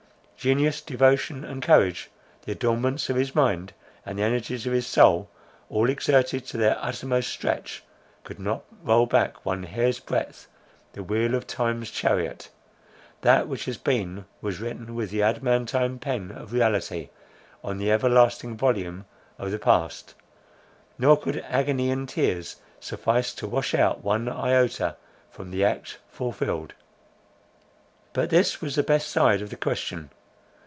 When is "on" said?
17.63-17.77